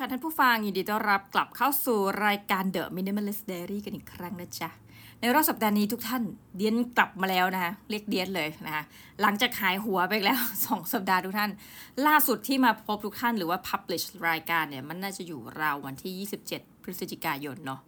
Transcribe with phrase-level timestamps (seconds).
[0.00, 4.70] ค่ะท่านผู้ฟังยินดีต้อนรับกลับเข้าสู่รายการ The Minimalist Diary กันอีกครั้งนะจ๊ะ
[5.20, 6.22] ในรอบสัปดาห์นี้ทุกท่าน
[6.56, 8.84] เดียนกลับมาแล้วนะคะเรียกเดียนเลยนะคะ
[9.20, 11.50] หลังจากหายหัวไปแล้ว 2 สัปดาห์ทุกท่าน
[12.06, 17.80] ล่าสุดที่มาพบทุกท่านหรือว่า publish รายการเนี่ย มันน่าจะอยู่ราววันที่ 27 พฤศจิกายนเนาะ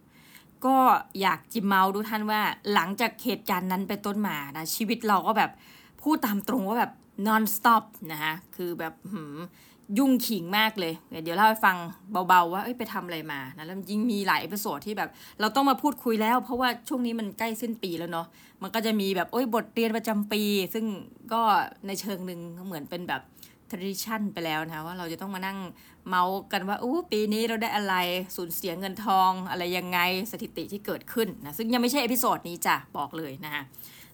[0.65, 0.77] ก็
[1.21, 2.41] อยากจิมเมาทุกท่านว่า
[2.73, 5.51] หลังจากเหตุการณ์นั้นไปต้นมานะชีวิตเราก็แบบ
[6.01, 6.91] พูดตามตรงว่าแบบ
[7.27, 9.39] non stop นะคะคือแบบหืม
[9.97, 11.77] ยุ่งขิงมากเลย เดี๋ยวเล่าให้ฟัง
[12.27, 15.09] เบาๆ ว่าไปทำอะไรมานะแล้วยิ่งมีหลาย episode ที่แบบ
[15.39, 18.27] เราต้องมาพูดคุยแล้ว เพราะว่าช่วงนี้มันใกล้สิ้นปีแล้วเนาะ
[18.61, 20.41] มันก็จะมีแบบโอ้ยบทเรียนประจำปี
[20.73, 20.85] ซึ่ง
[21.33, 21.41] ก็
[21.87, 23.21] ในเชิงหนึ่งเหมือนเป็นแบบ
[23.69, 25.57] tradition ไปแล้วนะคะว่าเราจะต้องมานั่ง
[26.07, 27.95] เมาส์กันว่าอู้ปีนี้เราได้อะไร
[28.35, 29.99] สูญเสียเงินทองอะไรยังไง
[30.31, 33.63] สถิติที่เกิดขึ้นนะซึ่งยังไม่ใช่ episode นี้จ้ะบอกเลยนะคะ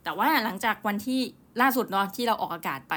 [0.04, 1.20] แต่ว่าหลังจากวันที่
[1.62, 2.94] ล่าสุดเนาะที่เราออกอากาศไป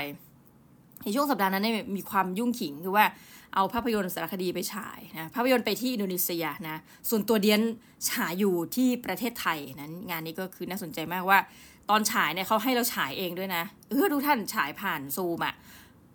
[1.04, 3.06] ในช่วงสัปดาห์นั้นเนี่ยมีความยุ่งขิงคือว่า
[3.54, 7.60] เอาภาพยนตร์สารคดีไปฉายนะภาพยนตร์ไปที่อินโดนีเซียนะส่วนตัวเดียน
[8.10, 11.38] ฉายอยู่ที่ประเทศไทยนั้นงานนี้ก็คือน่าสนใจมากว่า
[11.90, 15.54] ตอนฉายเนี่ยเขาให้เราฉายเองด้วยนะเออดูท่านฉายผ่านซูมอะ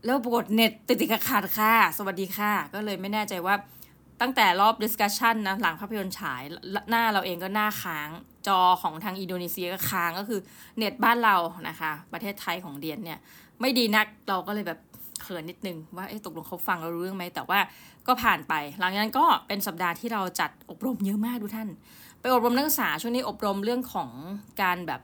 [0.05, 3.55] แล้วปรากฏเน็ตติดติดขาดค่ะ สวัสดีค่ะ ก็เลยไม่แน่ใจว่า
[4.21, 6.41] ตั้งแต่รอบ discussion นะหลังภาพยนตร์ฉาย
[6.89, 8.09] หน้าเราเองก็หน้าค้าง
[8.47, 10.39] จอของทางอินโดนีเซียก็ค้างก็คือ
[10.77, 11.35] เน็ตบ้านเรา
[11.69, 13.19] นะคะ ประเทศไทยของเดียนเนี่ย
[13.61, 14.79] ไม่ดีนักเราก็เลยแบบ
[15.21, 17.59] เขินนิดนึงว่าเอ๊ะตกลงเขาฟังเรารู้เรื่องไหมแต่ว่า
[18.07, 21.69] ก็ผ่านไป หลังจากนั้นก็เป็นสัปดาห์ที่เราจัดอบรมเยอะมากดูท่าน
[22.21, 24.09] ไปอบรมนักศึกษาช่วงนี้อบรมเรื่องของ
[24.61, 25.01] การแบบ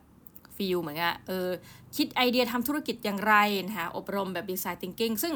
[0.56, 1.48] ฟีลเหมือนกับเออ
[1.96, 3.36] คิดไอเดียทำธุรกิจอย่างไร
[3.68, 5.34] นะคะอบรมแบบดีไซน์ thinking ซึ่ง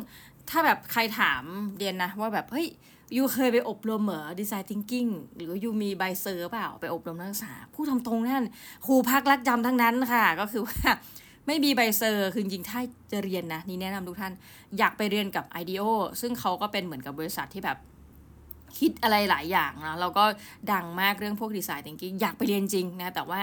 [0.49, 1.43] ถ้าแบบใครถาม
[1.77, 2.67] เดียนนะว่าแบบเฮ้ย
[3.15, 8.43] you เคยไปอบรมเหรอดีไซน์ thinking หรือ you มีใบ cert เปล่าไปอบรมนักศึกษา ผู้ทำตรงนั่น
[8.85, 10.79] ครูพักรักจำทั้งนั้นค่ะ ก็คือว่า
[11.47, 14.33] ไม่มีใบ cert คือจริงถ้าจะเรียนนะนี่แนะนำทุกท่าน
[14.77, 15.83] อยากไปเรียนกับ IDEO
[16.21, 17.77] ซึ่งเขาก็เป็นเหมือนกับบริษัทที่แบบ
[18.79, 20.25] คิดอะไรหลายอย่างนะเราก็
[20.71, 23.41] ดังมากเรื่องพวก design thinking อยากไปเรียนจริงนะ แต่ว่า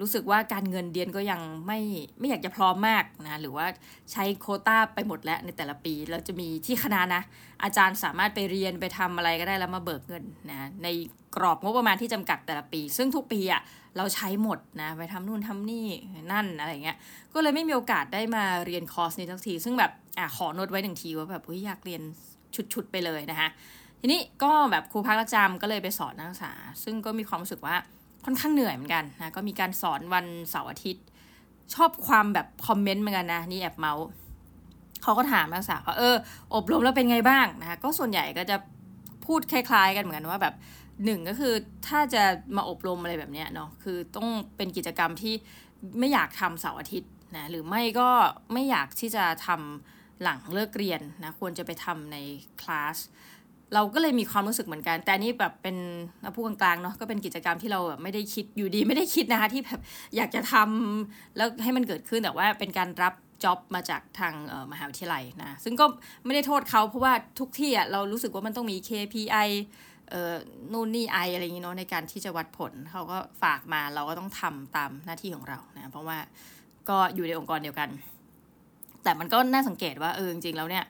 [0.00, 1.80] รู้สึกว่าการเงินเดือนก็ยังไม่
[2.18, 3.66] ไม่อยากจะพร้อมมากนะหรือว่า
[4.12, 7.22] ใช้โคต้าไปหมดแล้วในแต่ละปีเราจะมีที่คณะนะ
[7.64, 10.88] อาจารย์สามารถไปเรียนไปทำอะไรก็ได้แล้วมาเบิกเงินนะใน
[11.36, 13.62] กรอบงบประมาณที่จำกัดแต่ละปี ซึ่งทุกปีอะ่ะ
[13.96, 15.86] เราใช้หมดนะไปทำนู่นทำนี่
[16.32, 16.96] นั่นอะไรเงี้ย
[17.34, 22.02] ก็เลยไม่มีโอกาสได้มาเรียนคอร์สนี้ทักที ซึ่งแบบอะขอโน้ตไว้หนึ่งทีว่าแบบอยากเรียน
[22.72, 23.48] ชุดๆไปเลยนะคะ
[24.00, 26.52] ทีนี้ก็แบบครูพักรักจำก็เลยไปสอนนักศึกษา
[26.84, 27.76] ซึ่งก็มีความรู้สึกว่า
[28.24, 31.04] ค่อนข้างเหนื่อยเหมือนกันนะก็มีการสอนวันเสาร์อาทิตย์
[31.74, 34.06] ชอบความแบบคอมเมนต์เหมือนกันนะนี่แอบเมาส์
[35.02, 36.14] เขาก็ถามนักศึกษาว่าเออ
[36.54, 38.56] อบรมแล้วเป็นไงบ้างนะคะก็ส่วนใหญ่ก็จะ
[39.26, 40.54] พูดคล้าย ๆ กันเหมือนกันว่าแบบ
[41.04, 41.54] หนึ่งก็คือ
[41.88, 42.22] ถ้าจะ
[42.56, 45.34] มาอบรมอะไรแบบเนี้ยเนาะคือต้องเป็นกิจกรรมที่
[45.98, 48.08] ไม่อยากทำเสาร์อาทิตย์นะหรือไม่ก็
[48.52, 52.16] ไม่อยากที่จะทำหลังเลิกเรียนนะควรจะไปทำใน
[52.62, 52.96] คลาส
[53.74, 55.76] เราก็เลยมีความรู้สึกเหมือนกัน แต่นี่แบบเป็น
[56.34, 59.80] ผู้กลางๆเนาะก็เป็นกิจกรรมที่เราแบบไม่ได้คิดอยู่ดี ไม่ได้คิดนะคะที่แบบ
[60.16, 63.14] อยากจะทำแล้วให้มันเกิดขึ้นแต่ว่าเป็นการรับ
[63.44, 64.34] จ็อบมาจากทาง
[64.72, 65.84] มหาวิทยาลัยนะซึ่งก็
[66.24, 69.48] ไม่ได้โทษเขาเพราะว่าทุกที่อะเรารู้สึกว่ามันต้องมี KPI
[70.10, 70.34] เอ่อ
[70.72, 76.18] นู่นนี่ไออะไรอย่างงี้เนาะในการที่จะวัดผลเขาก็ฝากมาเราก็ต้องทำตามหน้าที่ของเรานะเพราะว่า
[76.88, 77.88] ก็อยู่ในองค์กรเดียวกัน
[79.02, 80.84] แต่มันก็น่าสังเกตว่าเออจริงๆแล้วเนี่ย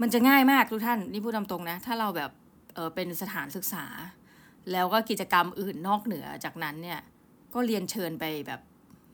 [0.00, 2.30] มันจะง่ายมากทุกท่านนี่พูดตามตรงนะ ถ้าเราแบบ
[2.74, 3.84] เออเป็นสถานศึกษา
[4.72, 7.00] แล้วก็กิจกรรมอื่นนอกเหนือจากนั้นเนี่ย
[7.54, 8.60] ก็เรียนเชิญไปแบบ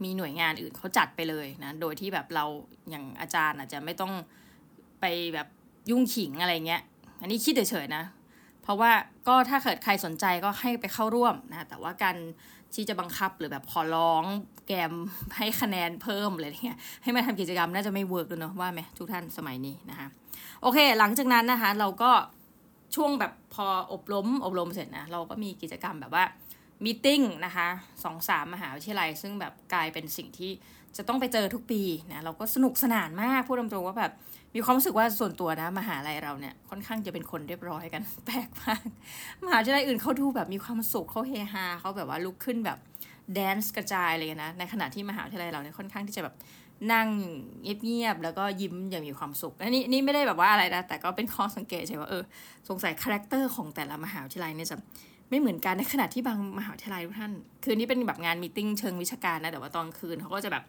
[0.02, 2.44] มีหน่วยงานอื่นเขาจัดไปเลยนะ โดยที่แบบเรา
[2.90, 4.12] อย่างอาจารย์อาจจะไม่ต้อง
[5.00, 5.04] ไป
[5.34, 5.48] แบบ
[5.90, 6.82] ยุ่งขิงอะไรเงี้ย
[7.20, 8.04] อันนี้คิดเฉยๆนะ
[8.62, 8.92] เพราะว่า
[9.28, 12.16] ก็ถ้าเกิดใครสนใจก็ให้ไปเข้าร่วมนะแต่ว่าการ
[12.74, 14.24] ที่จะบังคับหรือแบบขอร้อง
[14.66, 14.92] แกม
[15.36, 20.06] ให้คะแนนเพิ่มอะไรเงี้ยให้มาทำกิจกรรมน่าจะไม่เวิร์กเลยเนาะว่าไหมทุกท่านสมัยนี้นะคะ
[20.62, 22.10] โอเค หลังจากนั้นนะคะ เราก็
[22.94, 26.24] ช่วงแบบพออบรมอบรมเสร็จนะเราก็มีกิจกรรมแบบว่า
[26.84, 27.66] มีติ้งนะคะ
[28.04, 30.50] สองสามมหาวิทยาลัย ซึ่งแบบกลายเป็นสิ่งที่
[30.96, 34.12] จะต้องไปเจอทุกปีนะเราก็สนุกสนานมากพูดตรงๆว่าแบบ
[34.54, 38.80] มีความรู้สึกว่าส่วนตัวนะมหาลัยเราเนี่ยค่อนข้างจะเป็นคนเรียบร้อยกันแปลกมาก
[39.44, 42.78] มหาวิทยาลัยอื่นเขาดูแบบมีความสุขเขาเฮฮาเขาแบบว่าลุกขึ้นแบบ
[43.34, 46.34] แดนซ์กระจายเลยนะในขณะที่มหาวิทยาลัยเราเนี่ยค่อนข้างที่จะแบบ
[46.92, 47.08] นั่ง
[47.84, 52.22] เงียบๆแล้วก็ยิ้มอย่างมีความสุขอันนี้นี่ไม่ได้แบบว่าอะไรนะแต่ก็เป็นข้อสังเกตใช่ว่าเออ
[52.68, 54.76] สงสัย character ของแต่ละมหาวิทยาลัยเนี่ยจะ
[55.30, 57.32] ไม่เหมือนกันในขณะที่บางมหาวิทยาลัยทุกท่าน
[57.64, 60.64] คือนี่เป็นแบบงาน meeting เชิงวิชาการนะแต่ว่าตอนคืนเขาก็จะแบบ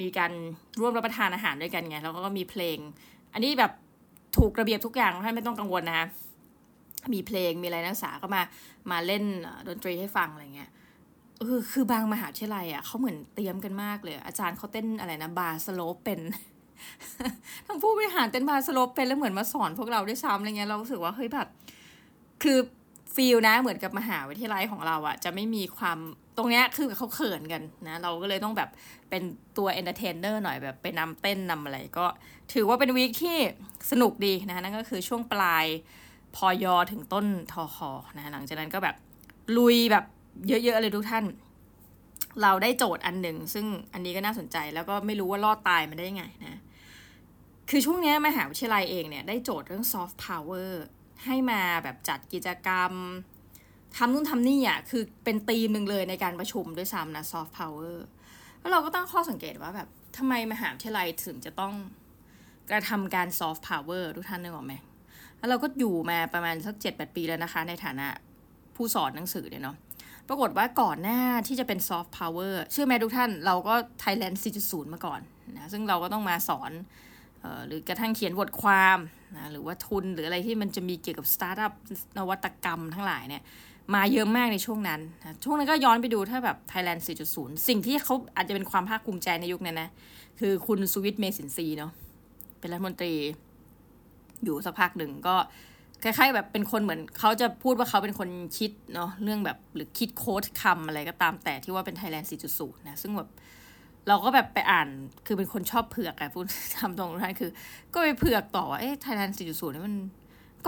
[0.00, 0.32] มีการ
[0.80, 2.78] ร่วมรับประทานอาหารด้วยกันไง แล้วก็มีเพลง
[3.32, 3.72] อันนี้แบบ
[4.36, 6.06] ถูกระเบียบทุกอย่างท่านไม่ต้องกังวลนะคะ
[7.12, 8.42] มีเพลงมีอะไรนักศึกษาก็มา
[8.90, 9.24] มาเล่น
[9.68, 10.70] ดนตรีให้ฟังอะไรเงี้ย
[11.38, 16.20] เออคือบางมหาวิทยาลัยอะเขาเหมือนเตรียมกันมากเลย อาจารย์เขาเต้นอะไรนะบาร์สโลปเป็น
[17.66, 21.48] ทั้งผู้บริหารเต้นบาร์สโลปเป็นแล้วเหมือนมาสอนพวกเราด้วยซ้ำอะไรเงี้ยเรารู้สึกว่าเฮ้ยแบบ
[22.42, 22.58] คือ
[23.14, 25.98] feel นะเหมือนกับมหาวิทยาลัยของเราอะจะไม่มีความ
[26.36, 28.70] ตรงเนี้ยคือเขาเขินกันนะเราก็เลยต้องแบบ
[29.10, 29.22] เป็น
[29.58, 32.06] ตัว entertainer หน่อยแบบไปนำเต้นนำอะไรก็
[32.52, 33.38] ถือว่าเป็น week ที่
[33.90, 35.66] สนุกดีนะนั่นก็คือช่วงปลาย
[36.36, 38.96] พอยอถึงต้นทอคอนะหลังจากนั้นก็แบบ
[39.56, 40.04] ลุยแบบ
[40.48, 41.24] เยอะๆเลยทุกท่าน
[42.42, 46.60] เราได้โจทย์อันหนึ่งซึ่งอันนี้ก็น่าสนใจแล้วก็ไม่รู้ว่ารอดตายมาได้ยังไงนะ
[47.70, 50.84] คือช่วงนี้มหาวิทยาลัยเองเนี่ยได้โจทย์เรื่องซอฟต์พาวเวอร์
[51.24, 52.92] ให้มาแบบจัดกิจกรรม
[53.96, 58.06] ทำนู่นทำนี่อะคือเป็นธีมหนึ่งเลยในการประชุมด้วยซ้ำนะซอฟต์พาวเวอร์
[58.60, 61.74] แล้วเราก็ตั้งข้อสังเกตว่าแบบทำไมมหาวิทยาลัยถึงจะต้อง
[62.70, 64.74] กระทำการซอฟต์พาวเวอร์ทุกท่านนึกออกไหม
[65.38, 68.06] แล้วเราก็อยู่มาประมาณสักเจ็ดแปดปีแล้วนะคะ ในฐานะ
[68.76, 69.76] ผู้สอนหนังสือเนี่ยเนาะ
[70.28, 75.20] ปรากฏว่าก่อนหน้าที่จะเป็นซอฟต์พาวเวอร์เชื่อไหมทุกท่านเราก็ Thailand 4.0 มาก่อน
[75.56, 76.72] นะซึ่งเราก็ต้องมาสอน
[77.66, 78.98] หรือกระทั่งเขียนบทความ
[79.36, 81.72] นะหรือว่าทุนหรืออะไรที่มันจะมีเกี่ยวกับสตาร์ทอัพ
[82.18, 83.42] นวัตกรรมทั้งหลายเนี่ย
[83.94, 85.00] มาเยอะมากในช่วงนั้น
[85.44, 87.00] ช่วงนั้นก็ย้อนไปดูถ้าแบบ Thailand
[87.32, 89.90] 4.0 สิ่งที่เขาอาจจะเป็นความภาคภูมิใจในยุคนั้นนะ
[90.40, 91.92] คือคุณสุวิทย์เมสินทรีเนาะ
[92.58, 93.12] เป็นรัฐมนตรี
[94.44, 95.36] อยู่สักพักหนึ่งก็
[96.02, 98.28] คล้ายๆแบบเป็นคนเหมือนเขาจะพูดว่าเขาเป็นคน
[98.58, 102.26] คิดเนาะเรื่องแบบหรือคิดโค้ดคำอะไรก็ตามแต่ที่ว่าเป็น Thailand
[102.56, 103.28] 4.0 นะ ซึ่งแบบ
[104.08, 104.88] เราก็แบบไปอ่าน
[105.26, 106.44] คือเป็นคนชอบเผือกอะพูด
[106.78, 107.50] ทำตรงนั้นคือ
[107.92, 109.94] ก็ไปเผือกต่อว่าเอ๊ะไทยแลนด์4.0นี่มัน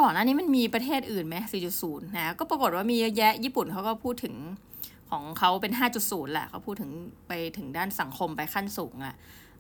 [0.01, 1.37] ก่อนหน้านี้มันมีประเทศอื่นไหม
[1.77, 4.35] 4.0 นะ ก็ปรากฏว่ามีเยอะแยะ ญี่ปุ่นเขาก็พูดถึง
[5.11, 5.73] ของเขาเป็น
[6.03, 6.91] 5.0 แหละเขาพูดถึง
[7.29, 9.15] ไปถึงด้านสังคมไปขั้นสูงอะ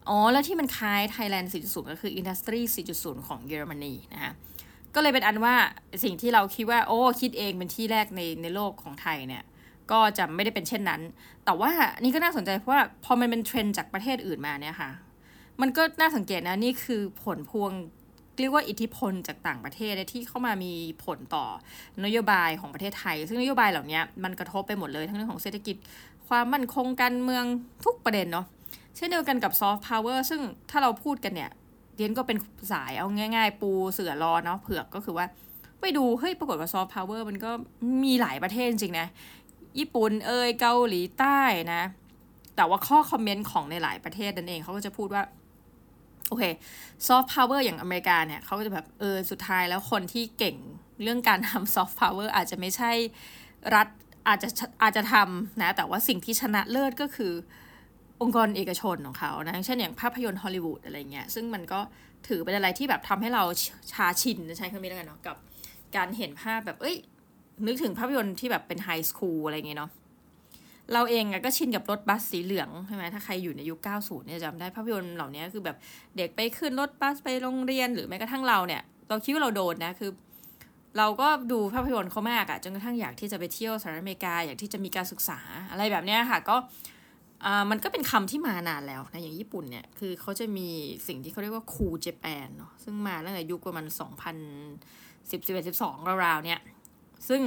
[0.08, 2.60] อ๋อ แล้วที่มันคล้าย Thailand 4.0 ก็คือ Industry
[2.94, 4.32] 4.0 ของเยอรมนีนะคะ
[4.94, 5.54] ก็เลยเป็นอันว่า
[6.04, 9.42] สิ่งที่เราคิดว่า โอ้ คิดเองเป็นที่แรกในในโลกของไทยเนี่ย
[9.90, 11.00] ก็จะไม่ได้เป็นเช่นนั้น
[11.44, 11.70] แต่ว่า
[12.02, 14.90] นี่ก็น่าสนใจเพราะว่าพอมันเป็นเทรนด์จากประเทศอื่นมาเนี่ยค่ะ
[15.60, 17.70] มันก็น่าสังเกตนะนี่คือผลพวง
[18.40, 20.72] เรียกว่าอิทธิพลจากต่างประเทศที่เข้ามามี
[21.04, 21.44] ผลต่อ
[22.04, 25.76] นโยบายของประเทศไทย ซึ่งนโยบายเหล่านี้มันกระทบไปหมดเลยทั้งเรื่องของเศรษฐกิจ
[26.28, 27.44] ความมั่นคงการเมือง
[27.84, 28.46] ทุกประเด็นเนาะ
[28.96, 30.40] เช่นเดียวกันกับซอฟต์พาวเวอร์ซึ่ง
[30.70, 31.50] ถ้าเราพูดกันเนี่ย
[31.94, 32.38] เดียนก็เป็น
[32.72, 35.26] สายเอาง่าย ๆ ปูเสือรอเนาะเผือกก็คือว่า
[35.80, 37.50] ไปดูเฮ้ยปรากฏว่าซอฟต์พาวเวอร์มันก็
[38.04, 39.06] มีหลายประเทศจริงนะ
[39.78, 41.40] ญี่ปุ่นเอยเกาหลีใต้
[41.74, 41.82] นะ
[42.56, 45.22] แต่ว่าข้อ comment ของในหลายประเทศนั่นเองเขาก็จะพูดว่า
[46.28, 46.44] โอเค
[47.06, 50.56] ซอฟต์พาวเวอร์อย่างอเมริกาเนี่ยเขาก็จะแบบเออสุดท้ายแล้วคนที่เก่ง
[51.02, 52.92] เรื่องการทำซอฟต์พาวเวอร์อาจจะไม่ใช่
[53.74, 53.88] รัฐ
[54.28, 54.48] อาจจะ
[54.82, 57.32] อาจจะทำนะแต่ว่าสิ่งที่ชนะเลิศก็คือ
[58.22, 61.80] องค์กรเอกชนของเขานะเช่นอย่างภาพยนตร์ฮอลลีวูดอะไรเงี้ยซึ่งมันก็
[62.28, 63.42] ถือเป็นอะไรที่แบบทำให้เรา
[63.92, 65.36] ชาชินใช้คำนี้แล้วกันเนาะกับ
[65.96, 66.96] การเห็นภาพแบบเอ้ย
[67.66, 69.90] นึกถึงภาพยนตร์ที่แบบเป็น high school อะไรเงี้ยเนาะ
[70.92, 75.76] เราเองก็ชินกับรถบัสสีเหลืองใช่ไหมถ้าใครอยู่ในยุค 90 เนี่ยจำได้ภาพยนตร์เหล่านี้คือแบบ
[76.16, 80.10] เด็กไปขึ้นรถบัสไปโรงเรียนหรือแม้กระทั่งเราเนี่ย เราคิดว่าเราโดนนะคือ
[80.98, 85.38] เราก็ดูภาพยนตร์เขามากอะจนกระทั่งอยากที่จะไปเที่ยวสหรัฐอเมริกาอยากที่จะมีการศึกษา
[85.70, 86.56] อะไรแบบนี้ค่ะ ก็
[87.70, 90.68] มันก็เป็นคำที่มานานแล้วนะอย่างญี่ปุ่นเนี่ยคือเขาจะมี
[91.08, 96.60] สิ่งที่เขาเรียกว่าคูเจแปนเนาะซึ่งมาตั้งแต่ยุคประมาณ 2010 11 12ราวๆเนี่ย
[97.28, 97.40] ซึ่ง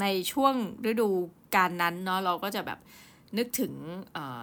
[0.00, 0.54] ในช่วง
[0.90, 1.08] ฤดู
[1.56, 2.78] การนั้นเนาะเราก็จะแบบ
[3.38, 3.72] นึกถึง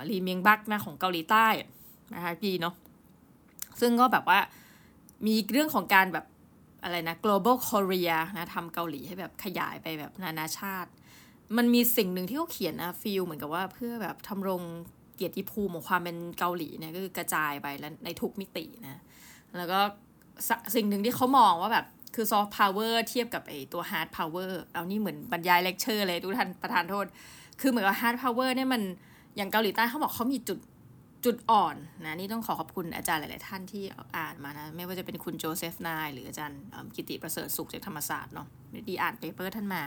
[0.10, 1.48] อีมยองบักนะของเกาหลีใต้
[2.16, 2.76] นะคะพี่เนาะ
[3.80, 4.40] ซึ่งก็แบบว่า
[5.26, 6.26] มีเรื่องของการแบบ
[6.84, 10.90] อะไรนะ global Korea นะทำเกาหลีให้แบบขยายไปแบบนานาชาติ
[11.58, 14.62] มันมีสิ่งหนึ่งที่เขาเขียนนะ feel เหมือนกับว่าเพื่อแบบธำรง
[15.16, 19.02] เกียรติภูมิของความเป็นเกาหลีเนี่ยก็คือกระจายไปแล้วในทุกมิตินะ
[19.58, 19.80] แล้วก็
[20.76, 27.06] สิ่งหนึ่งที่เขามองว่าแบบ คือซอฟต์พาวเวอร์เทียบกับไอตัว hard power เอานี่เหมือนบรรยายเลคเชอร์เลยทุกท่านประทานโทษ
[27.62, 28.82] คือเหมือนกับ hard power เนี่ยมัน
[29.38, 30.60] อย่างเกาหลีใต้เขาบอกเขามีจุด
[31.26, 31.76] จุดอ่อน
[32.06, 33.84] นะนี่ต้องขอขอบคุณอาจารย์หลาย ๆ ท่านที่
[34.18, 36.60] อ่านมานะ ไม่ว่าจะเป็นคุณโจเซฟนายหรืออาจารย์
[36.96, 39.82] กิติประเสริฐสุขจากธรรมศาสตร์เนาะเดียนอ่าน paper ท่านมา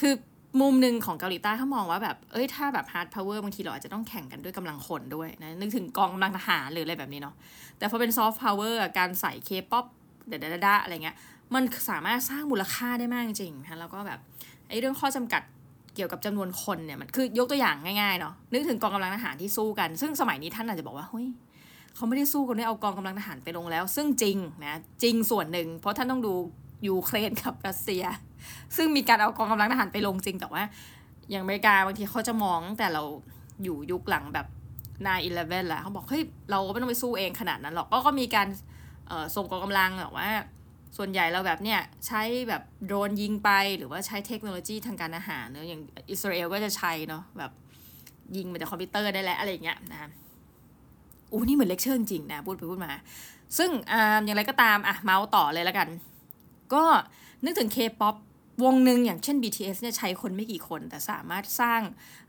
[0.00, 0.14] คือ
[0.60, 7.34] มุมหนึ่งของเกาหลีใต้เขามองว่าแบบเอ้ยถ้าแบบ hard power บางทีเราอาจจะต้องแข่งกันด้วยกำลังคนด้วยนะนึกถึงกองกำลังทหารหรืออะไรแบบนี้เนาะ
[7.78, 9.86] แต่พอเป็นซอฟต์พาวเวอร์การใส่เคป๊อป
[10.28, 10.32] เด
[10.66, 11.16] ดาอะไรเงี้ย
[11.54, 14.18] มันสามารถสร้างมูลค่าได้มากจริงๆนะแล้วก็แบบ
[14.68, 15.42] ไอ้เรื่องข้อจำกัด
[15.94, 21.26] เกี่ยวกับจำนวนคนเนี่ยมันคือยกตัวอย่างง่ายๆเนาะนึกถึงกองกำลังทหารที่สู้กัน ซึ่งสมัยนี้ท่านอาจจะบอกว่าเฮ้ย
[21.94, 26.32] เขาไม่ได้สู้กันด้วยเอากองกำลังทหารไปลงแล้ว ซึ่งจริงนะจริงส่วนหนึ่ง เพราะท่านต้องดู
[26.86, 28.04] ยูเครนกับรัสเซีย
[28.76, 30.62] ซึ่งมีการเอากองกำลังทหารไปลงจริงแต่ว่า
[31.30, 33.02] อย่างอเมริกาบางทีเขาจะมองแต่เรา
[33.62, 34.46] อยู่ยุคหลังแบบ
[35.06, 38.48] นายอิเลเว่นแหละเขาบอกเฮ้ยเราไม่ต้องไปสู้เองขนาดนั้นหรอกก็มีการ
[39.34, 40.28] ส่งกองกำลังแบบว่า
[40.96, 45.80] ส่วนใหญ่เราแบบเนี่ยใช้แบบโดรนยิงไปหรือว่าใช้เทคโนโลยีทางการอาหารเนอะอย่าง
[46.10, 47.50] อิสราเอลก็จะใช้เนาะแบบ
[48.36, 50.10] ยิงมาจากคอมพิวเตอร์ได้แล้วอะไรเงี้ยนะ
[51.32, 52.92] อู้นี่เหมือนเลคเชอร์จริงนะพูดไปพูดมา
[53.58, 53.94] ซึ่ง
[54.24, 55.88] อย่างไรก็ตามอะเมาส์ต่อเลยแล้วกัน
[56.74, 56.84] ก็
[57.44, 58.14] นึกถึงเคป๊อป
[58.64, 61.80] วงหนึ่งอย่างเช่น BTS เนี่ยใช้คนไม่กี่คน แต่สามารถสร้าง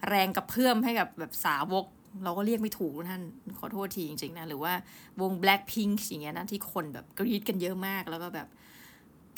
[0.09, 1.85] แรงกระเพื่อมให้กับแบบสาวก
[2.23, 3.21] เราก็เรียกไม่ถูกท่าน
[3.59, 4.73] ขอโทษทีจริงๆนะหรือว่า
[5.21, 8.47] วง Blackpink อย่างเงี้ยนะที่คนแบบกรี๊ดกันเยอะมากแล้วก็แบบ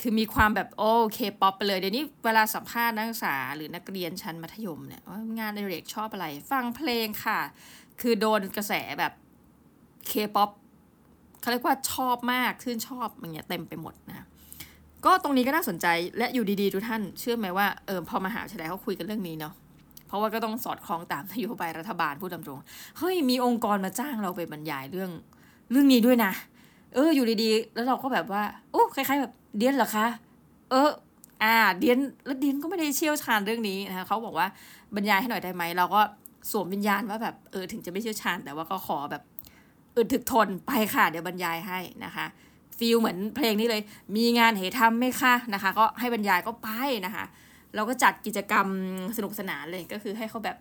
[0.00, 7.40] คือมีความแบบโอเคป๊อปไปเลยเดี๋ยวนี้เวลาสัมภาษณ์นักศึกษาหรือนักเรียนชั้นมัธยมเนี่ยว่างานอดิเรกชอบอะไร ฟังเพลงค่ะ
[8.00, 9.12] คือโดนกระแสแบบ
[10.06, 10.50] เคป๊อป
[11.40, 14.26] เขาเรียกว่าชอบมากชื่นชอบอย่างเงี้ยเต็มไปหมดนะ
[15.04, 15.86] ก็ตรงนี้ก็น่าสนใจ
[16.18, 19.54] และอยู่ดีๆทุกท่าน เชื่อไหมว่าเออพอมหาวิทยาลัยเขาคุยกันเรื่องนี้เนาะ
[20.16, 22.60] ราะว่าก็ต้องสอดคล้องตามนโยบายรัฐบาลพูดตรง
[22.98, 25.10] เฮ้ยมีองค์กรมาจ้างเราไปบรรยายเรื่อง
[25.70, 26.32] เรื่องนี้ด้วยนะ
[26.94, 28.42] เอออยู่ดีๆ แล้วเราก็แบบว่า
[28.72, 30.06] โอ้คล้ายๆแบบเดียนเหรอคะ
[30.70, 30.90] เออ
[31.42, 34.46] อ่าเดียนแล้วเดียนก็ไม่ได้เชี่ยวชาญเรื่องนี้นะคะเขาบอกว่า
[34.94, 36.00] บรรยายให้หน่อยได้ไหมเราก็
[36.50, 39.22] สวมวิญญาณว่าแบบเออถึงจะไม่เชี่ยวชาญแต่ว่าก็ขอแบบ
[39.96, 42.26] อึดถึกทนไปค่ะ เดี๋ยวบรรยายให้นะคะ
[42.78, 43.82] ฟีลเหมือนเพลงนี้เลย
[44.16, 46.68] มีงานเหตุทำไหมคะนะคะ ก็ให้บรรยายก็ไป
[47.06, 47.24] นะคะ
[47.76, 48.66] เราก็จัดกิจกรรม
[49.16, 50.56] สนุกสนานเลยก็คือให้เขาแบบ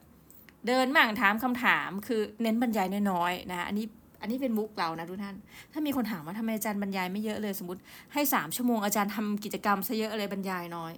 [0.68, 3.86] เดินมั่งถามคำถาม คือเน้นบรรยายน้อยๆนะคะอันนี้
[4.22, 5.36] อันนี้เป็นมุกเรานะทุกท่าน
[5.72, 7.82] ถ้ามีคนถามว่าทำไมอาจารย์บรรยายไม่เยอะเลยสมมติ
[8.14, 10.94] ให้สามชั่วโมงอาจารย์ทำกิจกรรมซะเยอะเลยบรรยายน้อย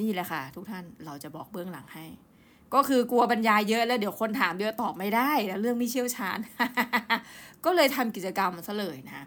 [0.00, 2.06] นี่แหละค่ะ ทุกท่านเราจะบอกเบื้องหลังให้
[2.74, 6.38] ก็คือกลัวบรรยายเยอะแล้วเดี๋ยวคนถามเยอะตอบไม่ได้แล้วเรื่องไม่เชี่ยวชาญ
[7.64, 9.26] ก็เลยทำกิจกรรมซะเลยนะ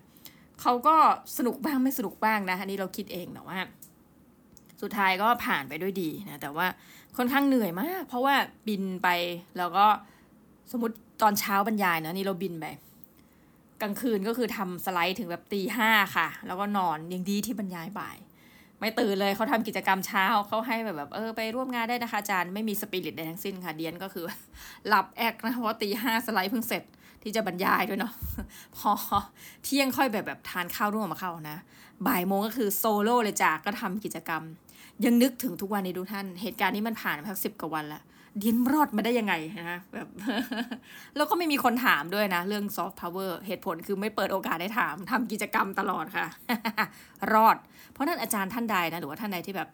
[0.61, 0.95] เขาก็
[1.37, 3.59] สนุกบ้างไม่สนุกบ้างนะอันนี้เราคิดเองแต่ว่า
[4.81, 6.67] สุดท้ายก็ผ่านไปด้วยดีนะแต่ว่า
[7.17, 8.35] ค่อนข้างเหนื่อยมาก เพราะว่า
[8.67, 9.07] บินไป
[9.57, 9.85] แล้วก็
[10.71, 12.65] สมมติตอนเช้าบรรยายเนะนี่เราบินไป
[13.81, 18.17] กลางคืนก็คือทำสไลด์ถึงแบบตีห้าค่ะ แล้วก็นอนยังดีที่บรรยายบ่าย
[18.79, 24.25] ไม่ตื่นเลยเขาทำกิจกรรมเช้าเขาให้แบบแบบเออไปร่วมงานได้นะคะอาจารย์ไม่มีสปิริตใดทั้งสิ้นค่ะเดียนก็คือ
[24.87, 26.83] หลับแอกนะเพราะตีห้าสไลด์เพิ่งเสร็จ
[27.23, 28.13] ที่จะบรรยายด้วยเนาะ
[28.77, 28.91] พอ
[29.63, 31.57] เที่ยงค่อยแบบแบบทานข้าวร่วมมาเข้านะ
[32.07, 34.43] บ่ายโมงก็คือโซโล่เลยจากก็ทำกิจกรรม
[35.05, 38.03] ยังนึกถึงทุกวันนี้ดูท่าน เหตุการณ์นี้มันผ่านมาสักสิบกว่าวันแล้ว
[38.39, 39.33] เดียนรอดมาได้ยังไง
[39.71, 40.07] นะแบบ
[41.15, 46.25] แล้วก็ไม่มีคนถามด้วยนะ เรื่องซอฟต์พาวเวอร์เหตุผลคือไม่เปิดโอกาสได้ถามทำกิจกรรมตลอดค่ะ
[47.33, 47.57] รอด
[47.91, 49.69] เพราะนั้นอาจารย์ท่านใดนะ หรือว่าท่านใดที่แบบ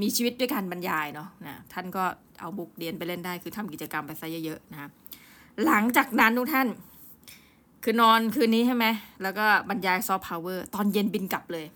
[0.00, 2.04] มีชีวิตด้วยการบรรยายเนาะนะท่านก็
[2.40, 4.88] เอาบุกเรียนไปเล่นได้คือทำกิจกรรมไปซะเยอะๆนะ
[5.66, 6.68] หลังจากนั้นทุกท่าน
[7.84, 8.86] คือนอนคืนนี้ใช่ไหม
[9.22, 11.66] แล้วก็บรรยายซอฟต์พาวเวอร์ตอนเย็นบินกลับเลย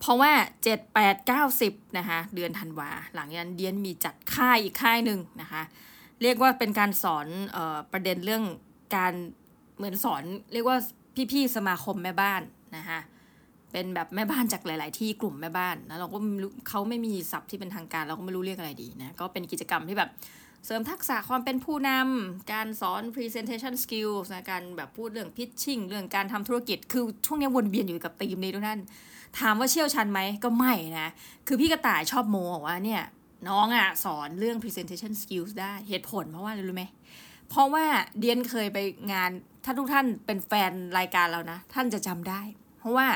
[0.00, 5.62] เพราะว่าเจ็ดแปดเก้าสิบนะคะเดือนธันวา หลังยันเดียนมีจัดค่ายอีกค่ายหนึ่งนะคะ
[6.22, 7.26] เรียกว่าเป็นการสอน
[7.56, 8.44] ออประเด็นเรื่อง
[8.96, 9.12] การ
[9.76, 10.22] เหมือนสอน
[10.52, 10.76] เรียกว่า
[11.32, 12.42] พี่ๆสมาคมแม่บ้าน
[12.76, 13.00] นะคะ
[13.72, 16.18] เป็นแบบแม่บ้านจากหลาย ๆ ที่กลุ่มแม่บ้านนะเราก็
[16.68, 20.10] เขาไม่มีศัพท์ที่เป็นทางการเราก็ไม่รู้เรียกอะไรดีนะก็เป็นกิจกรรมที่แบบ
[20.64, 28.80] เสริมทักษะความเป็นผู้นำการสอน presentation skills นะการแบบพูดเรื่อง pitching เรื่องการทำธุรกิจ คือช่วงนี้วนเวียนอยู่กับธีมนี้ทุกท่าน
[29.38, 31.08] ถามว่าเชี่ยวชาญไหมก็ไม่นะ
[31.46, 33.02] คือพี่กระต่ายชอบโมบอกว่าเนี่ย
[33.48, 36.84] น้องอะ่ะสอนเรื่อง presentation skills ได้เหตุผลเพราะว่าอะไรรู้ไหม
[37.48, 37.84] เพราะว่า
[38.18, 38.78] เดียนเคยไป
[39.12, 39.30] งาน
[39.64, 42.40] ถ้าทุกท่านเป็นแฟนรายการเรานะ ท่านจะจำได้
[42.80, 43.06] เพราะว่า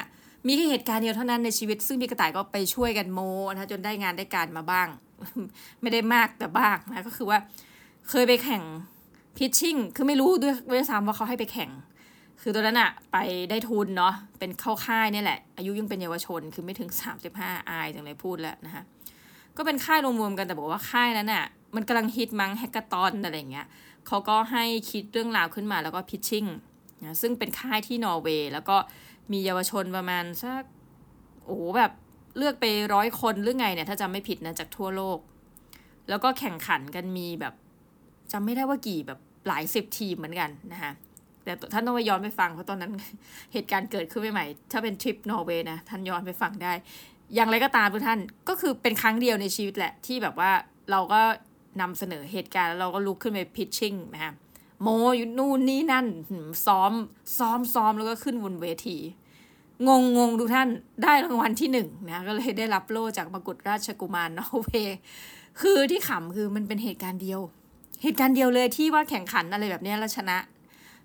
[0.46, 3.20] มีแค่เหตุการณ์เดียวเท่านั้นในชีวิต ซึ่งพี่กระต่ายก็ไปช่วยกันโม
[3.52, 4.88] นะจนได้งานได้การมาบ้าง
[5.80, 7.38] ไม่ได้มากแต่บ้างนะก็คือว่า
[8.08, 8.62] เคยไปแข่ง
[9.36, 11.70] พิชชิ่งคือไม่รู้ด้วยด้วยซ้ำว่าเขาให้ไปแข่ง
[12.42, 13.16] คือตอนนั้นอะไป
[13.50, 16.90] ได้ทุนเนาะเป็นเข้าค่ายนี่แหละ อายุยังเป็นเยาวชนคือไม่ถึง
[17.30, 18.82] 35อายจังเลยพูดแล้วนะคะ
[19.56, 21.44] ก็เป็นค่ายรวมๆกันแต่บอกว่าค่ายนั้นอะ
[21.76, 23.66] มันกำลังฮิตมั้งแฮกเกอร์ตอนอะไรเงี้ย
[24.06, 26.46] เขาก็ให้คิดเรื่องราวขึ้นมาแล้วก็พิชชิ่ง
[27.02, 28.76] นะซึ่งเป็นค่ายที่นอร์เวย์แล้วก็
[29.32, 30.62] มีเยาวชนประมาณสัก
[31.44, 31.92] โอ้แบบ
[32.36, 35.18] เลือกไปร้อยคนหรือไงเนี่ยถ้าจำไม่ผิดนะจากทั่วโลก
[36.08, 37.54] แล้วก็แข่งขันกันมีแบบ
[38.32, 39.18] จำไม่ได้ว่ากี่แบบ
[39.48, 40.92] หลายสิบทีมเหมือนกันนะคะ
[41.44, 42.90] แต่ท่านต้องไปย้อนไปฟังเพราะตอนนั้น
[43.52, 46.72] เหตุการณ์เกิดขึ้นใหม่ๆถ้าเป็นทริปนอร์เวย์นะท่านย้อนไปฟังได้
[47.34, 50.50] อย่างไรก็ตามทุกท่านก็คือเป็นครั้งเดียวในชีวิตแหละที่แบบว่า
[50.90, 51.20] เราก็
[51.80, 54.32] นำเสนอเหตุการณ์แล้วเราก็ลุกขึ้นไปพิชชิ่งนะคะ
[54.82, 56.06] โมอยู่นู่นนี่นั่น
[56.66, 56.92] ซ้อม
[57.38, 58.98] ซ้อมซ้อมแล้วก็ขึ้นบนเวที
[59.88, 60.68] งงงงทุกท่าน
[61.02, 64.98] ได้รางวัลที่หนึ่งนะก็เลยได้รับโล่จากมกุฎราชกุมารนอร์เวย์
[65.60, 67.40] คือที่ขำคือมันเป็นเหตุการณ์เดียว
[68.02, 70.36] เหตุการณ์เดียวเลยที่ว่าแข่งขันอะไรแบบนี้แล้วชนะ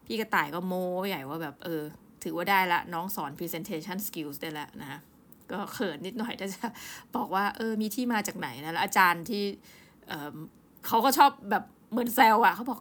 [0.06, 1.84] พี่กระต่ายก็โม้ใหญ่ว่าแบบเออ
[2.24, 5.00] ถือว่าได้ละน้องสอน presentation skills ได้ละนะ
[5.52, 6.68] ก็เขินนิดหน่อยแต่จะ
[7.16, 9.44] บอกว่าเออมีที่มาจากไหนนะแล้วอาจารย์ที่
[10.08, 10.36] เออ
[10.88, 12.80] เขาก็ชอบแบบเหมือนแซวอะเขาบอก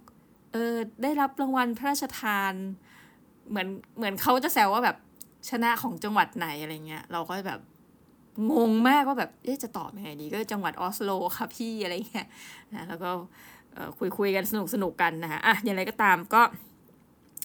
[0.52, 2.52] เออได้รับรางวัลพระราชทาน
[3.50, 4.96] เหมือนเหมือนเขาจะแซวว่าแบบ
[5.50, 7.60] ชนะของจังหวัดไหนอะไรเงี้ยเราก็แบบ
[8.52, 12.28] งงมากว่าแบบเอ๊ะจะตอบยังไงดีก็จังหวัดออสโลค่ะพี่อะไรเงี้ย
[12.74, 13.10] นะแล้วก็
[13.98, 16.42] คุยคุยกันสนุกสนุกกันนะคะอะอย่างไรก็ตามก็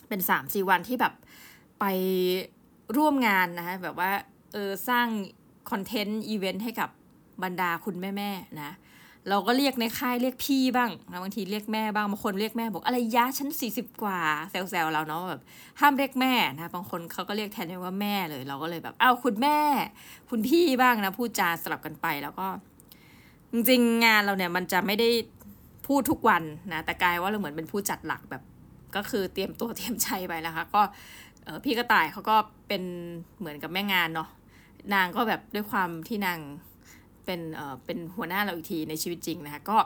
[0.09, 1.13] เป็นสามสี่วันที่แบบ
[1.79, 1.85] ไป
[2.97, 4.11] ร่วมงานนะคะแบบว่า
[4.53, 5.07] เออสร้าง
[5.71, 6.89] คอนเทนต์อีเวนต์ให้กับ
[7.43, 8.71] บรรดาคุณแม่แม่นะ
[9.29, 15.41] เราก็เรียกในค่ายเรียกพี่บ้างนะบางทีเรียกแม่บ้างบางคนเรียกแม่บอกอะไรยะฉันสี่สิบกว่าแซวๆเราเนาะแบบ
[15.79, 19.57] ห้ามเรียกแม่นะบางคนเขาก็เรียกแทนว่าแม่เลย เราก็เลยแบบอ้าวคุณแม่
[20.29, 22.47] คุณพี่บ้างนะพูดจาสลับกันไปแล้วก็
[23.53, 25.09] จริงๆงานเราเนี่ยมันจะไม่ได้
[25.87, 28.43] พูดทุกวันนะแต่กลายว่าเราเหมือนเป็นผู้จัดหลักแบบ
[28.96, 30.81] ก็คือเตรียมตัวเตรียมใจไปแล้วค่ะก็
[31.63, 32.36] พี่กระต่ายเขาก็
[32.67, 32.84] เป็น
[33.39, 34.29] เหมือนกับแม่งานเนาะ
[34.93, 36.39] นางก็แบบด้วยความที่นาง
[37.25, 39.77] เป็นเอ่อเป็นหัวหน้าเราอีกทีในชีวิตจริงนะคะก็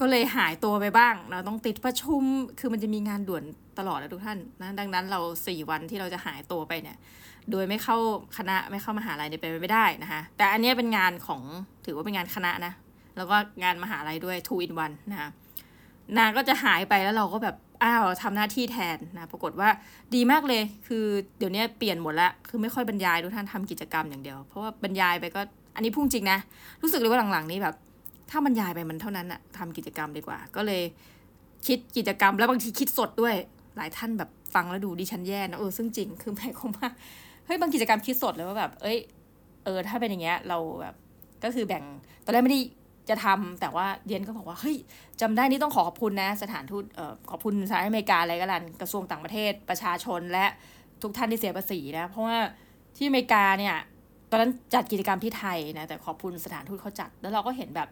[0.00, 2.22] ก็เลยหายตัวไปบ้างเราต้องติดประชุม
[2.58, 3.44] คือมันจะมีงานด่วน
[3.78, 6.96] ตลอดนะทุกท่านนะดังนั้นเราสี่วันที่เราจะหายตัวไปเนี่ย
[7.50, 7.96] โดยไม่เข้า
[8.36, 11.42] คณะไม่เข้ามาหาลัยเนี่ยไปไม่ได้นะคะ แต่อันนี้เป็นงานของ
[11.84, 12.72] ถือว่าเป็นงานคณะนะ
[13.16, 15.28] แล้วก็งานมหาลัยด้วย two in one นะคะ
[16.18, 19.68] นางก็จะหายไปแล้วเราก็แบบ อ้าวทำหน้าที่แทนนะปรากฏว่า
[20.14, 21.04] ดีมากเลยคือ
[21.38, 25.40] เดี๋ยวนี้เปลี่ยนหมดละคือไม่ค่อยบรรยายทุกท่านทำกิจกรรมอย่างเดียว เพราะว่าบรรยายไปก็
[25.74, 26.38] อันนี้พุ่งจริงนะ
[26.82, 27.74] รู้สึกเลยว่าหลังๆ นี้แบบ
[28.30, 30.82] ถ้าบรรยายไปมันเท่านั้นอะทำกิจกรรมดีกว่า ก็เลย
[31.66, 33.34] คิดกิจกรรมแล้วบางทีคิดสดด้วย
[33.76, 36.88] หลายท่านแบบฟังแล้วดูดิฉันแย่นะเออซึ่งจริงคือหมายความว่า
[37.46, 38.98] เฮ้ยบางกิจกรรมคิดสดเลยว่าแบบ เอ้ย
[39.64, 40.94] เออถ้าเป็นอย่างเงี้ยเราแบบ
[41.44, 41.82] ก็คือแบ่ง
[42.24, 42.60] ตอนแรกไม่ได้
[43.08, 44.76] จะทำแต่ว่าเดียนก็บอกว่าเฮ้ย
[45.20, 46.84] จำได้นี่ต้องขอขอบคุณนะ สถานทูต
[47.30, 50.46] ขอบคุณสหรัฐอเมริกาอะไรก็แล้วกระทรวงต่างประเทศประชาชนและ
[51.02, 52.38] ทุกท่านที่เสียภาษีนะ เพราะว่า
[52.96, 53.76] ที่อเมริกาเนี่ย
[54.30, 57.88] ตอนนั้นจัดกิจกรรมที่ไทยนะแต่ขอบคุณสถานทูตเขาจัด แล้วเราก็เห็นแบบ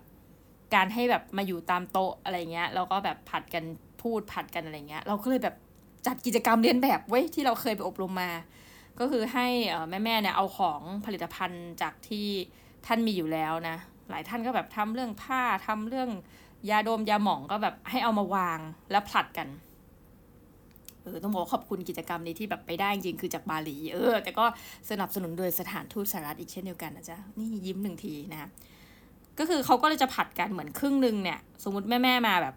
[0.75, 3.65] การให้แบบมาอยู่ตามโต๊ะอะไรเงี้ยแล้วก็แบบผัดกัน
[4.03, 5.55] พูดผัดกันอะไรเงี้ย เราก็เลยแบบ
[6.07, 8.31] จัดกิจกรรมเรียนแบบไว้ที่เราเคยไปอบรมมา
[9.01, 9.47] ก็คือให้
[9.91, 12.27] แม่แม่เนี่ยเอาของผลิตภัณฑ์จากที่
[12.87, 13.77] ท่านมีอยู่แล้วนะ
[14.11, 16.11] หลายท่านก็แบบทำเรื่องผ้าทำเรื่อง
[16.71, 18.59] ยาดมยาหมองก็แบบให้เอามาวาง
[18.91, 19.49] แล้วผลัดกัน
[21.03, 24.45] เออต้องบอกขอบคุณกิจกรรมนี้ที่แบบไปได้จริงคือจากบาหลีเออ แต่ก็
[24.91, 28.51] สนับสนุนโดยสถานทูตสหรัฐอีกเช่นเดียวกันนะจ๊ะนี่ยิ้มหนึ่งทีนะ
[29.39, 32.55] ก็คือเขาก็เลยจะผัดกันเหมือนครึ่งหนึ่งเนี่ย สมมติแม่แม่มาแบบ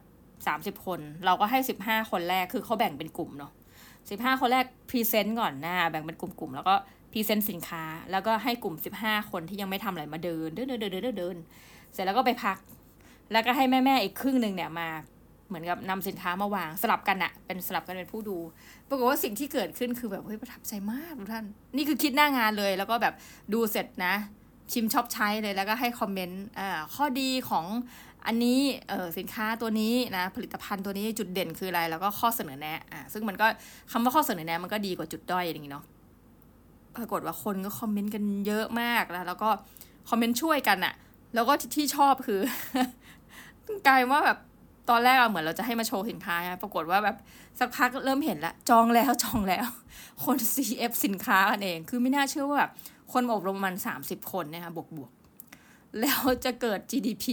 [0.48, 3.52] สามสิบคน เราก็ให้สิบห้าคนแรกคือเขาแบ่งเป็นกลุ่มเนาะ
[4.10, 6.76] สิบห้าคนแรก present ก่อนหน้าแบ่งเป็นกลุ่มๆแล้วก็
[7.14, 11.36] present สินค้า แล้วก็ให้กลุ่ม 15 คนที่ยังไม่ทำอะไรมาเดินเดินเดินเดินเดินเดิน
[11.94, 12.58] เสร็จแล้วก็ไปพัก
[13.32, 14.88] แล้วก็ให้แม่แม่อีกครึ่งหนึ่งเนี่ยมา
[15.48, 18.38] เหมือนกับนำสินค้ามาวางสลับกันอะเป็นสลับกันเป็นผู้ดู
[18.88, 21.46] ปรากฏว่าสิ่งที่เกิดขึ้นคือแบบเฮ้ยประทับใจมากทุกท่าน
[21.76, 23.14] นี่คือคิดหน้างานเลย แล้วก็แบบ
[23.54, 24.14] ดูเสร็จนะ
[24.72, 27.66] ชิมช้อปใช้เลยแล้วก็ให้ comment อ่าข้อดีของ
[28.28, 33.48] อันนี้เออสินค้าตัวนี้นะผลิตภัณฑ์ตัวนี้จุดเด่นคืออะไรแล้วก็ข้อเสนอแนะอ่าซึ่งมันก็
[33.92, 35.86] คำว่าข้อเสนอแนะมันก็ดีกว่าจุดด้อยอย่างนี้เนาะ
[36.98, 39.50] ปรากฏว่าคนก็คอมเมนต์กันเยอะมากแล้วแล้วก็
[40.10, 40.94] คอมเมนต์ช่วยกันอะ
[41.34, 42.40] แล้วก็ที่ชอบคือ
[43.88, 44.40] กลายว่าแบบ
[44.90, 47.18] ตอนแรกอะเหมือนเราจะให้มาโชว์สินค้าปรากฏว่าแบบ
[47.60, 49.68] สักพักเริ่มเห็นละจองแล้วจองแล้ว
[50.24, 52.72] คน CF สินค้ากันเอง คือไม่น่าเชื่อว่าแบบ
[53.14, 55.12] คนอบรมมันสามสิบคนเนี่ยค่ะบวกบวก
[56.02, 57.26] แล้วจะเกิด GDP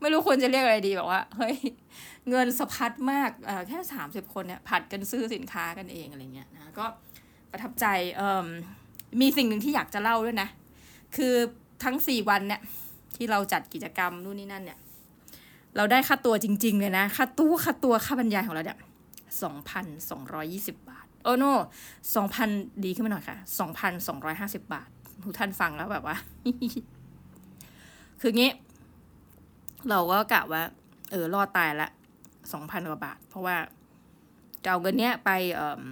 [0.00, 1.56] ไม่รู้คนจะเรียกอะไรดีแบบว่า เฮ้ย
[2.30, 3.30] เงินสะพัดมาก
[3.68, 6.86] แค่สามสิบคนเนี่ยผัดกันซื้อสินค้ากันเองอะไรเงี้ยนะก็
[7.52, 7.86] ประทับใจ
[9.20, 10.48] มีสิ่งหนึ่งที่อยากจะเล่าด้วยนะ
[11.16, 11.34] คือ
[11.84, 12.60] ทั้งสี่วันเนี่ย
[13.16, 14.78] ที่เราจัดกิจกรรมนู่นนี่นั่นเนี่ย
[15.76, 18.78] เราได้ค่าตัวจริง ๆ เลยนะ ค่าตัวค่าตัวค่าบรรยายของเราเนี่ย
[19.42, 21.54] สองพันสองร้อยี่สิบาท โอ้โน่
[22.14, 22.48] สองพัน
[22.84, 24.88] ดีขึ้นมาหน่อยค่ะสองพันสองร้อยห้าสิบาท
[25.24, 26.16] ทุกท่านฟังแล้วแบบว่า
[28.20, 28.50] คืองี้
[29.88, 30.62] เราก็กะว่า
[31.10, 31.88] เออรอดตายละ
[32.52, 33.56] สองพันกว่าบาท เพราะว่า
[34.64, 35.82] จะเอาเงินเนี้ยไปเออ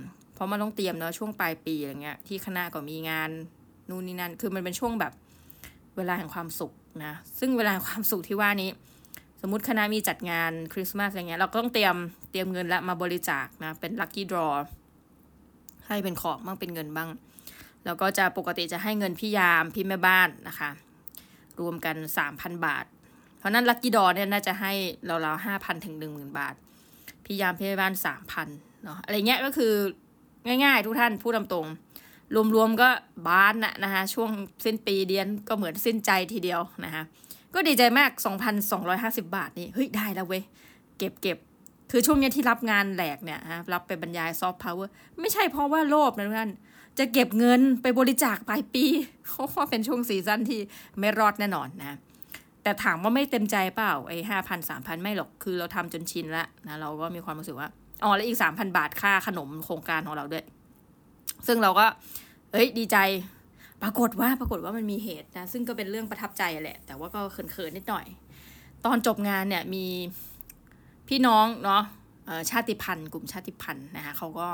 [0.41, 3.31] ราะมันต้องเตรียมเนาะช่วงปลายปีอะไรเงี้ยที่คณะก็มีงาน
[3.89, 5.13] นู่นนี่นั่นคือมันเป็นช่วงแบบ
[5.97, 6.73] เวลาแห่งความสุข
[7.05, 8.71] นะซึ่งเวลาความสุขที่ว่านี้
[9.41, 11.97] สมมติคณะมีจัดงานคริสต์มาสอะไรเงี้ยเราก็ต้องเตรียม
[12.31, 14.49] เตรียมเงินและมาบริจาคนะเป็นลัคกี้ดรอ
[15.87, 17.11] ให้เป็นของบ้างเป็นเงินบ้าง
[17.85, 20.71] แล้วก็จะปกติจะให้เงินพี่ยามพี่แม่บ้านนะคะ
[21.61, 22.85] รวมกันสามพันบาท
[23.39, 24.73] เพราะนั้น lucky draw เนี่ยน่าจะให้
[25.07, 26.55] เราเราห้าพันถึงหนึ่งหมื่นบาท
[27.25, 28.49] พี่ยามพี่แม่บ้านสามพัน
[28.85, 29.73] เนาะอะไรเงี้ยก็คือ
[30.47, 31.67] ง่ายๆ ทุกท่านพูดตามตรง
[32.55, 32.89] รวมๆก็
[33.27, 34.31] บานนะนะคะช่วง
[34.65, 37.03] สิ้นปีเดียนก็เหมือนสิ้นใจทีเดียวนะคะ
[37.55, 38.11] ก็ดีใจมาก
[38.73, 40.43] 2,250 บาทนี่เฮ้ยได้แล้วเว้ย
[40.99, 41.39] เก็บเก็บ
[41.91, 46.53] คือช่วงนี้ที่รับงานแหลกเนี่ยฮะรับไปบรรยายซอฟต์พาวเวอร์ไม่ใช่เพราะว่าโลภนะทุกท่าน
[46.99, 48.85] จะเก็บเงินไปบริจาคปลายปี
[49.27, 50.61] เพราะว่าเป็นช่วงซีซั่นที่
[50.99, 51.97] ไม่รอดแน่นอนนะ
[52.63, 57.69] แต่ถามว่าไม่เต็มใจเปล่าไอ้ห้าพันสามพันไม่หรอกคือเราทำจนชินแล้วนะเราก็มีความรู้สึกว่า
[58.05, 60.45] อ๋อแล้วอีกสามพันบาทค่าขนมโครงการของเราด้วย
[61.47, 61.87] ซึ่งเราก็
[62.53, 62.97] เอ้ย ดีใจ
[63.83, 68.07] ปรากฏว่าปรากฏว่ามันมีเหตุนะ ซึ่งก็เป็นเรื่องประทับใจแหละ แต่ว่าก็เขินๆนิดหน่อย
[68.85, 69.87] ตอนจบงานเนี่ยมี
[71.09, 71.83] พี่น้องเนาะ
[72.51, 74.49] ชาติพันธุ์ กลุ่มชาติพันธุ์นะคะเขาก็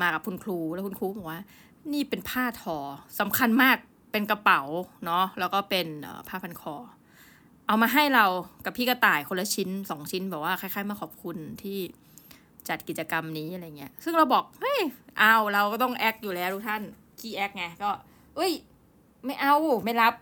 [0.00, 1.40] มากับคุณครูแล้วคุณครูบอกว่า
[1.92, 2.76] นี่เป็นผ้าทอ
[3.20, 3.76] สำคัญมาก
[4.12, 4.62] เป็นกระเป๋า
[5.04, 5.86] เนาะแล้วก็เป็น
[6.28, 6.74] ผ้าพันคอ
[7.66, 8.24] เอามาให้เรา
[8.64, 11.78] กับพี่กระต่ายคนละชิ้นสองชิ้นแบบว่าคล้ายๆ มาขอบคุณที่
[12.68, 14.80] จัดกิจกรรมนี้อะไรเงี้ย ซึ่งเราบอก เฮ้ย
[15.18, 16.82] เอาเราก็ต้องแอคอยู่แล้วทุกท่าน
[17.20, 17.90] ขี้แอคไง ก็
[18.36, 18.52] เอ้ย
[19.24, 20.14] ไม่เอา ไม่รับ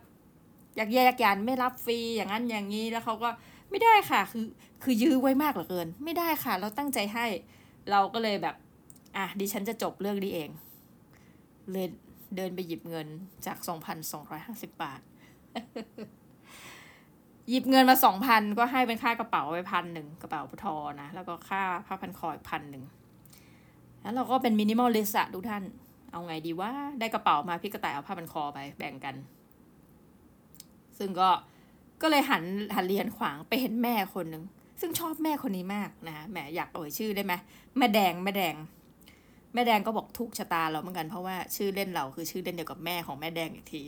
[0.76, 3.28] อยากแยกยันไม่รับฟรี อย่างนั้นอย่างนี้ แล้วเขาก็
[3.70, 4.46] ไม่ได้ค่ะ คือ
[4.82, 7.26] คือยื้อไว้มากเหลือเกิน ไม่ได้ค่ะ เราตั้งใจให้
[7.90, 8.54] เราก็เลยแบบ
[9.16, 10.50] อะ ดิฉันจะจบเรื่องนี้เอง
[11.70, 11.88] เลย
[12.36, 13.08] เดินไปหยิบเงิน
[13.46, 15.00] จากสองพันสองร้อยห้าสิบบาท
[17.48, 22.84] หยิบเงินมาสองพันก็ให้เป็นค่ากระเป๋าไปพันหนึ่งกระเป๋าทอนะ แล้วก็ค่าผ้าพันคออีกพันหนึ่ง
[24.02, 25.62] แล้วเราก็เป็นมินิมอลลิสอะทุกท่าน
[26.10, 29.14] เอาไงดีว่าได้กระเป๋ามาพี่กระต่ายเอาผ้าพันคอไปแบ่งกัน
[30.98, 31.30] ซึ่งก็
[32.02, 32.42] ก็เลยหัน
[32.74, 34.44] หันเรียนขวางไปเห็นแม่คนหนึ่ง
[34.80, 37.32] ซึ่งชอบแม่คนนี้มากนะแหมอยากเอ่ยชื่อได้ไหม
[37.78, 38.54] แม่แดงแม่แดง
[39.54, 43.82] แม่แดงก็บอกถูกชะตาเราเหมือนกันเพราะว่าชื่อเล่นเราคือชื่อเล่นเดียวกับแม่ของแม่แดงอีกที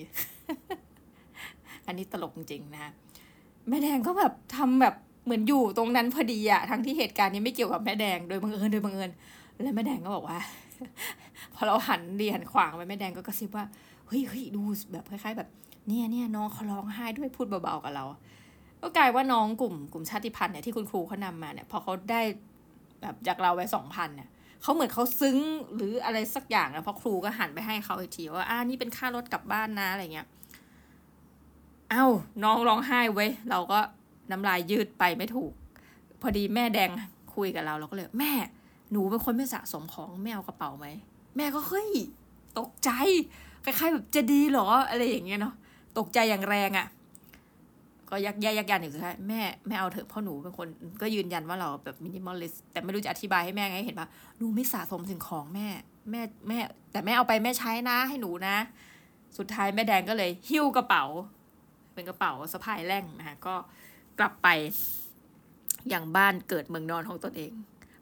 [1.87, 2.92] อันนี้ตลกจริงๆนะ
[3.68, 9.11] แม่แดงก็แบบทำแบบเหมือนอยู่ตรงนั้นพอดีอะทั้งที่เหตุการณ์นี้ไม่เกี่ยวกับแม่แดงโดยบังเอิญโดยบังเอิญ
[9.52, 10.38] แล้วแม่แดงก็บอกว่า
[11.55, 13.64] พอเราหันเรียนขวางไปแม่แดงก็กระซิบว่า
[14.07, 15.48] เฮ้ยเฮ้ยดูแบบคล้ายๆ แบบ
[15.88, 18.05] เนี่ยเนี่ยน้องเขาร้องไห้ด้วยพูดเบาๆกับเรา
[18.83, 22.20] ก็กลายว่าน้องกลุ่มกลุ่มชาติพันธุ์เนี่ยที่คุณครูเขานำมาเนี่ยพอเขาได้
[23.00, 24.29] แบบจากเราไปสองพันเนี่ย
[24.62, 25.38] เขาเหมือนเขาซึ้ง
[25.74, 30.26] หรืออะไรสักอย่างนะเพราะครูก็หันไปให้เขาอีกทีว่าอ่านี่เป็นค่ารถกลับบ้านนะอะไรเงี้ย
[31.90, 32.05] เอ้า
[32.42, 33.79] น้องร้องไห้เว้ยเราก็
[34.31, 35.53] น้ำลายยืดไปไม่ถูก
[36.20, 36.90] พอดีแม่แดง
[37.35, 38.33] คุยกับเราเราก็เลยแม่
[38.92, 40.87] หนูเป็นคนไม่สะสมของแม่เอากระเป๋าไหม
[41.37, 41.90] แม่ก็เฮ้ย
[42.59, 42.90] ตกใจ
[43.64, 45.55] คล้ายๆแบบจะดีเหรออะไรอย่างเงี้ยเนาะ
[45.99, 46.87] ตกใจอย่างแรงอะ่ะ
[48.11, 50.68] ก็ยักแย่ยักยันอยู่สุดท้ายแม่แม่เอาเถอะพ่อหนูเป็นคน
[51.03, 55.68] ก็ยืนยันว่าเราแบบ minimalist แต่ไม่รู้จะอธิบายให้แม่ไงเห็นปะหนูไม่สะสมสิ่งของแม่
[56.11, 56.59] แม่แม่
[56.92, 58.57] แต่แม่เอาไปแม่ใช้นะให้หนูนะ
[59.38, 61.05] สุดท้ายแม่แดงก็เลย หิ้วกระเป๋า
[61.97, 63.55] เป็นกระเป๋าสะพายแล่งนะคะก็
[64.19, 64.49] กลับไป
[65.89, 67.53] อย่างบ้านเกิดเมืองนอนของตนเอง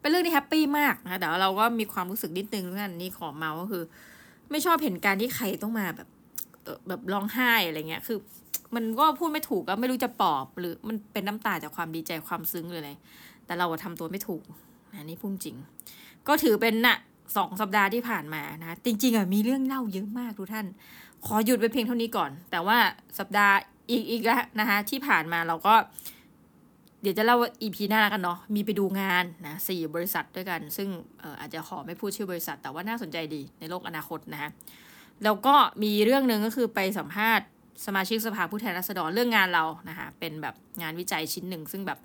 [0.01, 3.83] เป็นเรื่องที่แฮปปี้มากนะแต่เราก็มีความรู้สึกนิดนึงนั่นนี่ขอเมาก็คือ
[4.51, 6.07] ไม่ชอบเห็นการที่ใครต้องมาแบบ
[6.87, 8.17] แบบร้องไห้อะไรเงี้ยคือ
[8.75, 12.97] มันก็พูดไม่ถูกก็ไม่รู้จะปลอบ หรือมันเป็นน้ำตาจากความดีใจความซึ้งเลยเลย
[13.45, 14.43] แต่เราทำตัวไม่ถูก
[14.93, 15.55] นะนี่พูดจริง
[16.27, 16.97] ก็ถือเป็นนะ่ะ
[17.37, 20.65] สองสัปดาห์ที่ผ่านมานะ จริง ๆอะมีเรื่องเล่าเยอะมากทุกท่าน
[21.25, 22.77] ขอหยุดไปเพียงเท่านี้ก่อน แต่ว่า
[23.19, 23.55] สัปดาห์
[23.89, 25.75] อีกอีกแล้วนะคะที่ผ่านมาเราก็
[27.01, 30.89] เดี๋ยวจะเล่าว่า EP หน้ากันเนาะมีไปดูงานนะสี่บริษัทด้วยกัน ซึ่ง
[31.39, 34.49] อาจจะขอไม่พูดชื่อบริษัท แต่ว่าน่าสนใจดีในโลกอนาคตนะคะ
[35.23, 37.45] แล้วก็มีเรื่องหนึ่งก็คือไปสัมภาษณ์
[37.85, 41.99] สมาชิกสภาผู้แทนราษฎรเรื่องงานเรานะคะเป็นแบบงานวิจัยชิ้นหนึ่งซึ่งแบบ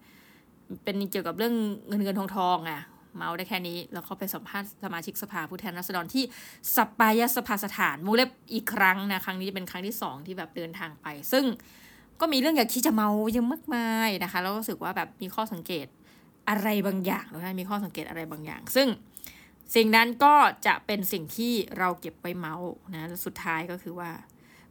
[0.84, 1.54] เป็นเกี่ยวกับเรื่อง
[1.88, 2.80] เงินเงินทองทองอะ่ะ
[3.16, 6.24] เมาได้แค่นี้ แล้วเขาไปสัมภาษณ์สมาชิกสภาผู้แทนราษฎรที่
[6.76, 11.44] สปายสภาสถานมูเล็บอีกครั้งนะ ครั้งนี้เป็นครั้งที่สองที่แบบเดินทางไป ซึ่ง
[12.20, 15.86] ก็มีเรื่องอยากที่จะเมาเยอะมากมายนะคะ แล้วก็รู้สึกว่าแบบมีข้อสังเกต
[16.48, 18.88] อะไรบางอย่างนะคะมีข้อสังเกตอะไรบางอย่าง ซึ่ง
[19.74, 20.34] สิ่งนั้นก็
[20.66, 24.10] จะเป็นสิ่งที่เราเก็บไว้เมาส์นะสุดท้ายก็คือว่า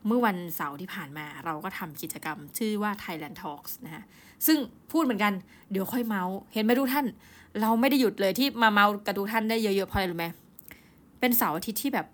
[0.08, 4.04] เมื่อวันเสาร์ที่ผ่านมาเราก็ทำกิจกรรมชื่อว่า Thailand Talks นะคะ
[4.48, 4.58] ซึ่ง
[4.92, 5.34] พูดเหมือนกัน
[5.72, 7.06] เดี๋ยวค่อยเมาส์เห็นไหมทุกท่าน
[7.62, 10.28] เราไม่ได้หยุดเลยที่มาเมากับทุกท่านได้เยอะๆเพราะอะไรรู้ไหม
[11.20, 12.06] เป็นเสาร์อาทิตย์ที่แบบ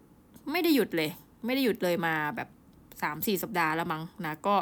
[0.52, 1.10] ไม่ได้หยุดเลย
[1.46, 2.50] ไม่ได้หยุดเลยมาแบบ
[3.02, 4.56] สามสี่สัปดาห์แล้วมั้งนะก็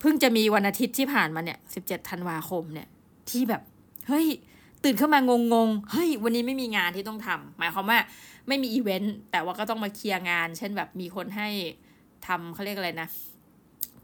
[0.00, 2.88] เพิ่งจะมีวันอาทิตย์ที่ผ่านมาเนี่ยสิบเจ็ดธันวาคมเนี่ย
[3.30, 3.62] ที่แบบ
[4.08, 4.26] เฮ้ย
[4.84, 7.98] ตื่นขึ้นมางงงเฮ้ยวันนี้ไม่มีงานที่ต้องทำหมายความว่า
[8.48, 11.48] ไม่มีอีเวนต์แต่ว่าก็ต้องมาเคลียร์งาน เช่นแบบมีคนให้
[12.26, 13.08] ทำเขาเรียกอะไรนะ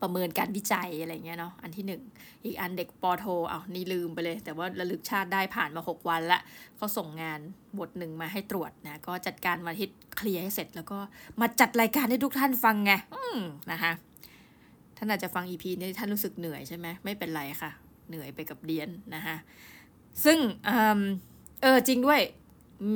[0.03, 2.03] ประเมินการวิจัยอะไรเงี้ยเนาะอันที่หนึ่ง
[2.45, 6.41] อีกอันเด็กปอโทเอานี่ลืมไปเลย แต่ว่าระลึกชาติได้ผ่านมาหกวันละ
[6.77, 7.41] เขาส่งงาน
[7.79, 10.99] บทหนึ่งมาให้ตรวจนะก็จัดการวันอาทิตย์เคลียร์ให้เสร็จ แล้วก็
[11.41, 12.93] มาจัดรายการให้ทุกท่านฟังไง
[13.73, 13.93] นะคะ
[14.97, 17.71] ท่านอาจจะฟังอีพีนี้ท่านรู้สึกเหนื่อยใช่ไหมไม่เป็นไรค่ะ
[18.09, 19.37] เหนื่อยไปกับเรียนนะคะ
[20.25, 20.39] ซึ่ง
[21.63, 22.21] เออจริงด้วย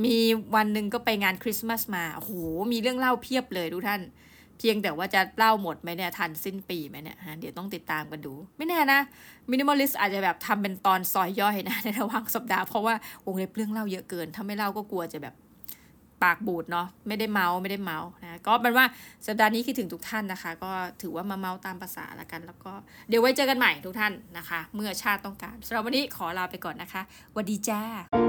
[0.04, 0.18] มี
[0.54, 2.32] วันหนึ่งก็ไปงานคริสต์มาสมาโอ้โห
[2.72, 4.00] มีเรื่องเล่าเพียบเลยทุกท่าน
[4.58, 9.00] เพียงแต่ว่าจะเล่าหมดไหมเนี่ย ทันสิ้นปีไหมเนี่ยฮะเดี๋ยวต้องติดตามกันดู ไม่แน่นะ
[9.50, 12.94] มินิมอลลิสอาจจะแบบทำเป็นตอนซอยย่อยนะ ในระหว่างสัปดาห์ เพราะว่า
[13.26, 15.34] วงเล็บเรื่องเล่าเยอะเกิน ถ้าไม่เล่าก็กลัวจะแบบ
[16.24, 18.86] ปากบูดเนาะไม่ได้เมาไม่ได้เมานะก็เป็นว่า
[19.26, 22.72] สัปดาห์นี้คิดถึงทุกท่านนะคะ ก็ถือว่ามาเมาตามภาษาละกัน แล้วก็
[23.08, 27.02] เดี๋ยวไว้เจอกันใหม่ทุกท่านนะคะ เมื่อชาติต้องการสำหรับวันนี้ขอลาไปก่อนนะคะ
[27.36, 28.25] วัสดีจ้า